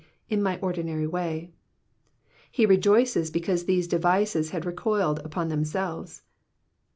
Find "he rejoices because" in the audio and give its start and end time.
2.49-3.65